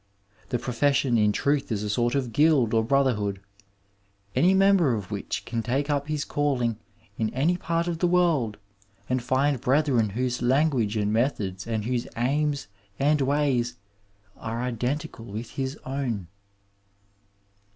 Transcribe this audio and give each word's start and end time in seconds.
The 0.49 0.57
profession 0.57 1.15
in 1.15 1.31
truth 1.31 1.71
is 1.71 1.83
a 1.83 1.89
sort 1.91 2.15
of 2.15 2.33
guild 2.33 2.73
or 2.73 2.83
brotherhood, 2.83 3.39
any 4.35 4.55
member 4.55 4.95
of 4.95 5.11
which 5.11 5.45
can 5.45 5.61
take 5.61 5.91
up 5.91 6.07
his 6.07 6.25
calling 6.25 6.79
in 7.19 7.29
any 7.35 7.55
part 7.55 7.87
of 7.87 7.99
the 7.99 8.07
world 8.07 8.57
and 9.07 9.21
find 9.21 9.61
brethren 9.61 10.09
whose 10.17 10.41
language 10.41 10.97
and 10.97 11.13
metiiods 11.13 11.67
and 11.67 11.85
whose 11.85 12.07
aims 12.17 12.67
and 12.97 13.21
ways 13.21 13.75
are 14.37 14.63
identical 14.63 15.25
with 15.25 15.51
his 15.51 15.77
own. 15.85 16.25